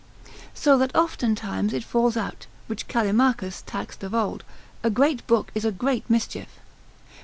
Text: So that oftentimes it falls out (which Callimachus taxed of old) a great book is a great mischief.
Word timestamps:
So 0.55 0.79
that 0.79 0.95
oftentimes 0.95 1.73
it 1.73 1.83
falls 1.83 2.17
out 2.17 2.47
(which 2.65 2.87
Callimachus 2.87 3.61
taxed 3.67 4.01
of 4.03 4.15
old) 4.15 4.43
a 4.81 4.89
great 4.89 5.27
book 5.27 5.51
is 5.53 5.63
a 5.63 5.71
great 5.71 6.09
mischief. 6.09 6.59